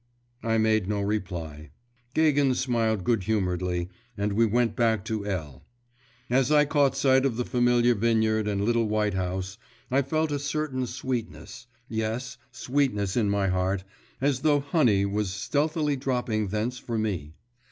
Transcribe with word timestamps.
I 0.41 0.57
made 0.57 0.87
no 0.89 0.99
reply. 0.99 1.69
Gagin 2.15 2.55
smiled 2.55 3.03
good 3.03 3.25
humouredly, 3.25 3.89
and 4.17 4.33
we 4.33 4.47
went 4.47 4.75
back 4.75 5.05
to 5.05 5.27
L. 5.27 5.63
As 6.27 6.51
I 6.51 6.65
caught 6.65 6.97
sight 6.97 7.23
of 7.23 7.37
the 7.37 7.45
familiar 7.45 7.93
vineyard 7.93 8.47
and 8.47 8.65
little 8.65 8.87
white 8.89 9.13
house, 9.13 9.59
I 9.91 10.01
felt 10.01 10.31
a 10.31 10.39
certain 10.39 10.87
sweetness 10.87 11.67
yes, 11.87 12.39
sweetness 12.51 13.15
in 13.15 13.29
my 13.29 13.49
heart, 13.49 13.83
as 14.19 14.39
though 14.39 14.61
honey 14.61 15.05
was 15.05 15.29
stealthily 15.31 15.97
dropping 15.97 16.47
thence 16.47 16.79
for 16.79 16.97
me. 16.97 17.35